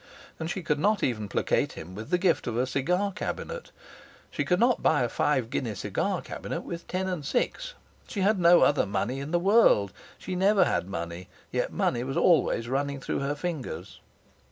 And 0.39 0.49
she 0.49 0.63
could 0.63 0.79
not 0.79 1.03
even 1.03 1.29
placate 1.29 1.73
him 1.73 1.93
with 1.93 2.09
the 2.09 2.17
gift 2.17 2.47
of 2.47 2.57
a 2.57 2.65
cigar 2.65 3.11
cabinet. 3.11 3.69
She 4.31 4.43
could 4.43 4.59
not 4.59 4.81
buy 4.81 5.03
a 5.03 5.09
five 5.09 5.51
guinea 5.51 5.75
cigar 5.75 6.23
cabinet 6.23 6.61
with 6.63 6.87
ten 6.87 7.07
and 7.07 7.23
six. 7.23 7.75
She 8.07 8.21
had 8.21 8.39
no 8.39 8.61
other 8.63 8.87
money 8.87 9.19
in 9.19 9.29
the 9.29 9.37
world. 9.37 9.93
She 10.17 10.35
never 10.35 10.65
had 10.65 10.89
money, 10.89 11.27
yet 11.51 11.71
money 11.71 12.03
was 12.03 12.17
always 12.17 12.67
running 12.67 12.99
through 12.99 13.19
her 13.19 13.35
fingers. 13.35 13.99